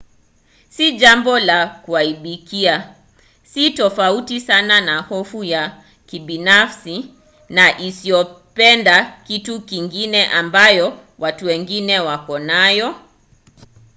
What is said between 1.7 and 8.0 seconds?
kuaibikia: si tofauti sana na hofu ya kibinafsi na